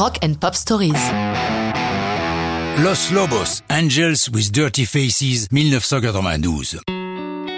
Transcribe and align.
Rock 0.00 0.18
and 0.24 0.32
Pop 0.40 0.54
Stories. 0.54 0.94
Los 2.82 3.12
Lobos, 3.12 3.60
Angels 3.68 4.30
with 4.32 4.50
Dirty 4.50 4.86
Faces, 4.86 5.46
1992. 5.52 6.80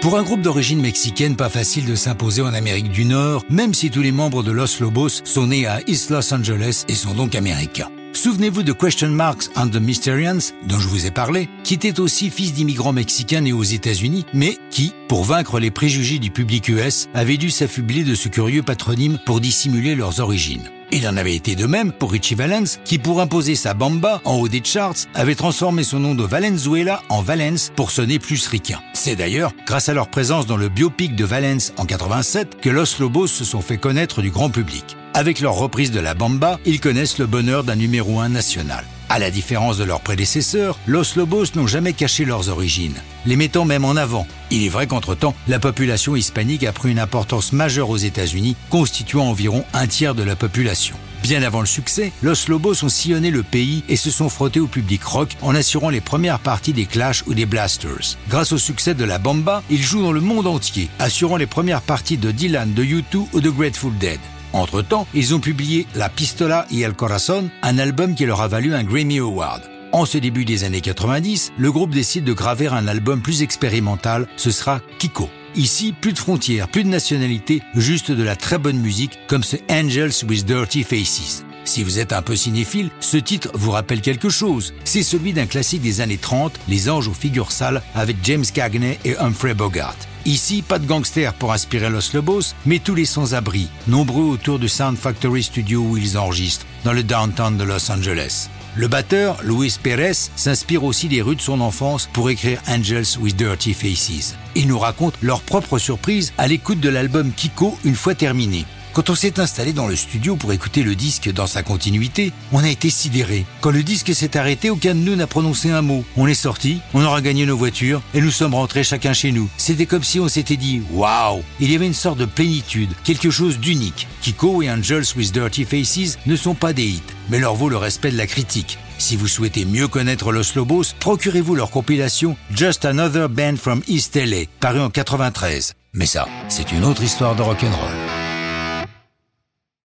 Pour 0.01 0.17
un 0.17 0.23
groupe 0.23 0.41
d'origine 0.41 0.81
mexicaine, 0.81 1.37
pas 1.37 1.47
facile 1.47 1.85
de 1.85 1.95
s'imposer 1.95 2.41
en 2.41 2.53
Amérique 2.53 2.91
du 2.91 3.05
Nord, 3.05 3.45
même 3.49 3.73
si 3.73 3.89
tous 3.89 4.01
les 4.01 4.11
membres 4.11 4.43
de 4.43 4.51
Los 4.51 4.81
Lobos 4.81 5.21
sont 5.23 5.47
nés 5.47 5.65
à 5.67 5.79
East 5.87 6.09
Los 6.09 6.33
Angeles 6.33 6.83
et 6.89 6.95
sont 6.95 7.13
donc 7.13 7.33
américains. 7.35 7.87
Souvenez-vous 8.11 8.63
de 8.63 8.73
Question 8.73 9.11
Marks 9.11 9.49
and 9.55 9.69
the 9.69 9.79
Mysterians, 9.79 10.51
dont 10.67 10.79
je 10.79 10.89
vous 10.89 11.05
ai 11.05 11.11
parlé, 11.11 11.47
qui 11.63 11.75
était 11.75 12.01
aussi 12.01 12.29
fils 12.29 12.51
d'immigrants 12.51 12.91
mexicains 12.91 13.39
nés 13.39 13.53
aux 13.53 13.63
États-Unis, 13.63 14.25
mais 14.33 14.57
qui, 14.69 14.91
pour 15.07 15.23
vaincre 15.23 15.61
les 15.61 15.71
préjugés 15.71 16.19
du 16.19 16.29
public 16.29 16.67
US, 16.67 17.07
avait 17.13 17.37
dû 17.37 17.49
s'affubler 17.49 18.03
de 18.03 18.15
ce 18.15 18.27
curieux 18.27 18.63
patronyme 18.63 19.17
pour 19.25 19.39
dissimuler 19.39 19.95
leurs 19.95 20.19
origines. 20.19 20.69
Il 20.95 21.07
en 21.07 21.17
avait 21.17 21.33
été 21.33 21.55
de 21.55 21.65
même 21.65 21.91
pour 21.91 22.11
Richie 22.11 22.35
Valens, 22.35 22.77
qui 22.85 22.99
pour 22.99 23.19
imposer 23.19 23.55
sa 23.55 23.73
bamba 23.73 24.21
en 24.25 24.35
haut 24.35 24.47
des 24.47 24.61
charts, 24.63 25.07
avait 25.15 25.33
transformé 25.33 25.83
son 25.83 25.97
nom 25.97 26.13
de 26.13 26.23
Valenzuela 26.23 27.01
en 27.09 27.23
Valence 27.23 27.71
pour 27.75 27.89
sonner 27.89 28.19
plus 28.19 28.45
ricain. 28.45 28.79
C'est 28.93 29.15
d'ailleurs 29.15 29.53
grâce 29.65 29.89
à 29.89 29.95
leur 29.95 30.07
présence 30.07 30.45
dans 30.45 30.55
le 30.55 30.69
biopic 30.69 31.15
de 31.15 31.25
Valence 31.25 31.73
en 31.77 31.85
87 31.85 32.61
que 32.61 32.69
Los 32.69 32.99
Lobos 32.99 33.25
se 33.25 33.43
sont 33.43 33.61
fait 33.61 33.77
connaître 33.77 34.21
du 34.21 34.29
grand 34.29 34.51
public. 34.51 34.95
Avec 35.15 35.39
leur 35.39 35.55
reprise 35.55 35.89
de 35.89 35.99
la 35.99 36.13
bamba, 36.13 36.59
ils 36.63 36.79
connaissent 36.79 37.17
le 37.17 37.25
bonheur 37.25 37.63
d'un 37.63 37.75
numéro 37.75 38.19
1 38.19 38.29
national. 38.29 38.85
À 39.13 39.19
la 39.19 39.29
différence 39.29 39.77
de 39.77 39.83
leurs 39.83 40.01
prédécesseurs, 40.01 40.79
Los 40.87 41.15
Lobos 41.17 41.53
n'ont 41.53 41.67
jamais 41.67 41.93
caché 41.93 42.25
leurs 42.25 42.49
origines, 42.49 42.95
les 43.27 43.35
mettant 43.35 43.63
même 43.63 43.85
en 43.85 43.95
avant. 43.95 44.25
Il 44.49 44.65
est 44.65 44.69
vrai 44.69 44.87
qu'entre-temps, 44.87 45.35
la 45.47 45.59
population 45.59 46.15
hispanique 46.15 46.63
a 46.63 46.71
pris 46.71 46.89
une 46.89 46.97
importance 46.97 47.53
majeure 47.53 47.91
aux 47.91 47.97
États-Unis, 47.97 48.55
constituant 48.71 49.29
environ 49.29 49.65
un 49.73 49.85
tiers 49.85 50.15
de 50.15 50.23
la 50.23 50.35
population. 50.35 50.95
Bien 51.21 51.43
avant 51.43 51.59
le 51.59 51.67
succès, 51.67 52.11
Los 52.23 52.47
Lobos 52.47 52.83
ont 52.83 52.89
sillonné 52.89 53.29
le 53.29 53.43
pays 53.43 53.83
et 53.87 53.97
se 53.97 54.09
sont 54.09 54.29
frottés 54.29 54.59
au 54.59 54.65
public 54.65 55.03
rock 55.03 55.29
en 55.43 55.53
assurant 55.53 55.91
les 55.91 56.01
premières 56.01 56.39
parties 56.39 56.73
des 56.73 56.87
Clash 56.87 57.23
ou 57.27 57.35
des 57.35 57.45
Blasters. 57.45 58.17
Grâce 58.29 58.51
au 58.51 58.57
succès 58.57 58.95
de 58.95 59.05
la 59.05 59.19
Bamba, 59.19 59.61
ils 59.69 59.83
jouent 59.83 60.01
dans 60.01 60.11
le 60.11 60.21
monde 60.21 60.47
entier, 60.47 60.89
assurant 60.97 61.37
les 61.37 61.45
premières 61.45 61.83
parties 61.83 62.17
de 62.17 62.31
Dylan, 62.31 62.73
de 62.73 62.83
U2 62.83 63.27
ou 63.31 63.41
de 63.41 63.49
Grateful 63.51 63.95
Dead. 63.99 64.19
Entre-temps, 64.53 65.07
ils 65.15 65.33
ont 65.33 65.39
publié 65.39 65.87
La 65.95 66.09
Pistola 66.09 66.67
y 66.69 66.83
el 66.83 66.93
Corazon, 66.93 67.49
un 67.63 67.79
album 67.79 68.13
qui 68.13 68.25
leur 68.25 68.41
a 68.41 68.47
valu 68.47 68.75
un 68.75 68.83
Grammy 68.83 69.17
Award. 69.17 69.63
En 69.91 70.05
ce 70.05 70.19
début 70.19 70.45
des 70.45 70.63
années 70.63 70.81
90, 70.81 71.53
le 71.57 71.71
groupe 71.71 71.89
décide 71.89 72.23
de 72.23 72.33
graver 72.33 72.67
un 72.67 72.87
album 72.87 73.21
plus 73.21 73.41
expérimental, 73.41 74.27
ce 74.37 74.51
sera 74.51 74.81
Kiko. 74.99 75.29
Ici, 75.55 75.93
plus 75.99 76.13
de 76.13 76.19
frontières, 76.19 76.67
plus 76.67 76.83
de 76.83 76.89
nationalités, 76.89 77.61
juste 77.75 78.11
de 78.11 78.23
la 78.23 78.35
très 78.35 78.57
bonne 78.57 78.79
musique 78.79 79.19
comme 79.27 79.43
ce 79.43 79.57
Angels 79.69 80.27
with 80.27 80.45
Dirty 80.45 80.83
Faces. 80.83 81.45
Si 81.65 81.83
vous 81.83 81.99
êtes 81.99 82.13
un 82.13 82.21
peu 82.21 82.35
cinéphile, 82.35 82.89
ce 82.99 83.17
titre 83.17 83.49
vous 83.53 83.71
rappelle 83.71 84.01
quelque 84.01 84.29
chose. 84.29 84.73
C'est 84.83 85.03
celui 85.03 85.33
d'un 85.33 85.45
classique 85.45 85.81
des 85.81 86.01
années 86.01 86.17
30, 86.17 86.53
Les 86.67 86.89
Anges 86.89 87.07
aux 87.07 87.13
figures 87.13 87.51
sales, 87.51 87.81
avec 87.95 88.17
James 88.23 88.45
Cagney 88.53 88.99
et 89.05 89.17
Humphrey 89.17 89.53
Bogart. 89.53 89.95
Ici, 90.25 90.61
pas 90.61 90.79
de 90.79 90.85
gangsters 90.85 91.33
pour 91.33 91.51
inspirer 91.51 91.89
Los 91.89 92.13
Lobos, 92.13 92.53
mais 92.65 92.79
tous 92.79 92.95
les 92.95 93.05
sans-abri, 93.05 93.67
nombreux 93.87 94.23
autour 94.23 94.59
du 94.59 94.69
Sound 94.69 94.97
Factory 94.97 95.43
Studio 95.43 95.81
où 95.81 95.97
ils 95.97 96.17
enregistrent, 96.17 96.65
dans 96.83 96.93
le 96.93 97.03
downtown 97.03 97.57
de 97.57 97.63
Los 97.63 97.91
Angeles. 97.91 98.49
Le 98.75 98.87
batteur, 98.87 99.37
Luis 99.43 99.75
Perez, 99.81 100.13
s'inspire 100.35 100.83
aussi 100.83 101.07
des 101.07 101.21
rues 101.21 101.35
de 101.35 101.41
son 101.41 101.61
enfance 101.61 102.09
pour 102.11 102.29
écrire 102.29 102.59
Angels 102.67 103.19
with 103.19 103.35
Dirty 103.35 103.73
Faces. 103.73 104.35
Ils 104.55 104.67
nous 104.67 104.79
racontent 104.79 105.17
leur 105.21 105.41
propre 105.41 105.77
surprise 105.77 106.33
à 106.37 106.47
l'écoute 106.47 106.79
de 106.79 106.89
l'album 106.89 107.31
Kiko 107.31 107.77
une 107.83 107.95
fois 107.95 108.15
terminé. 108.15 108.65
Quand 108.93 109.09
on 109.09 109.15
s'est 109.15 109.39
installé 109.39 109.73
dans 109.73 109.87
le 109.87 109.95
studio 109.95 110.35
pour 110.35 110.53
écouter 110.53 110.83
le 110.83 110.93
disque 110.93 111.33
dans 111.33 111.47
sa 111.47 111.63
continuité, 111.63 112.31
on 112.51 112.63
a 112.63 112.69
été 112.69 112.91
sidéré. 112.91 113.43
Quand 113.59 113.71
le 113.71 113.81
disque 113.81 114.13
s'est 114.13 114.37
arrêté, 114.37 114.69
aucun 114.69 114.93
de 114.93 114.99
nous 114.99 115.15
n'a 115.15 115.25
prononcé 115.25 115.71
un 115.71 115.81
mot. 115.81 116.05
On 116.15 116.27
est 116.27 116.35
sorti, 116.35 116.79
on 116.93 117.03
aura 117.03 117.21
gagné 117.21 117.47
nos 117.47 117.57
voitures 117.57 118.03
et 118.13 118.21
nous 118.21 118.29
sommes 118.29 118.53
rentrés 118.53 118.83
chacun 118.83 119.13
chez 119.13 119.31
nous. 119.31 119.49
C'était 119.57 119.87
comme 119.87 120.03
si 120.03 120.19
on 120.19 120.27
s'était 120.27 120.57
dit 120.57 120.83
waouh 120.91 121.41
Il 121.59 121.71
y 121.71 121.75
avait 121.75 121.87
une 121.87 121.95
sorte 121.95 122.19
de 122.19 122.25
plénitude, 122.25 122.91
quelque 123.03 123.31
chose 123.31 123.57
d'unique. 123.57 124.07
Kiko 124.21 124.61
et 124.61 124.69
Angels 124.69 125.05
with 125.17 125.33
Dirty 125.33 125.65
Faces 125.65 126.19
ne 126.27 126.35
sont 126.35 126.53
pas 126.53 126.73
des 126.73 126.85
hits, 126.85 127.01
mais 127.29 127.39
leur 127.39 127.55
vaut 127.55 127.69
le 127.69 127.77
respect 127.77 128.11
de 128.11 128.17
la 128.17 128.27
critique. 128.27 128.77
Si 128.99 129.15
vous 129.15 129.27
souhaitez 129.27 129.65
mieux 129.65 129.87
connaître 129.87 130.31
Los 130.31 130.53
Lobos, 130.55 130.93
procurez-vous 130.99 131.55
leur 131.55 131.71
compilation 131.71 132.37
Just 132.53 132.85
Another 132.85 133.27
Band 133.27 133.55
from 133.57 133.81
East 133.87 134.15
LA, 134.15 134.43
parue 134.59 134.81
en 134.81 134.91
93. 134.91 135.73
Mais 135.93 136.05
ça, 136.05 136.27
c'est 136.47 136.71
une 136.71 136.85
autre 136.85 137.01
histoire 137.01 137.35
de 137.35 137.41
rock'n'roll. 137.41 138.22